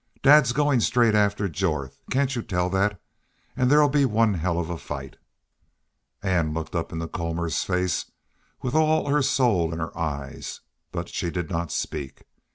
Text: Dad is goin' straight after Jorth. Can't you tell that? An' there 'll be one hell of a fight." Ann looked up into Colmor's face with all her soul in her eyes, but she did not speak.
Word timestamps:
Dad 0.23 0.45
is 0.47 0.51
goin' 0.51 0.81
straight 0.81 1.13
after 1.13 1.47
Jorth. 1.47 1.99
Can't 2.09 2.35
you 2.35 2.41
tell 2.41 2.71
that? 2.71 2.99
An' 3.55 3.67
there 3.67 3.85
'll 3.85 3.87
be 3.87 4.03
one 4.03 4.33
hell 4.33 4.57
of 4.59 4.67
a 4.71 4.77
fight." 4.79 5.17
Ann 6.23 6.55
looked 6.55 6.75
up 6.75 6.91
into 6.91 7.07
Colmor's 7.07 7.63
face 7.63 8.09
with 8.63 8.73
all 8.73 9.09
her 9.09 9.21
soul 9.21 9.71
in 9.71 9.77
her 9.77 9.95
eyes, 9.95 10.61
but 10.91 11.07
she 11.07 11.29
did 11.29 11.51
not 11.51 11.71
speak. 11.71 12.23